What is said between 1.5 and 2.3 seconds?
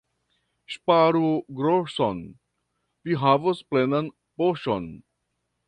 groŝon—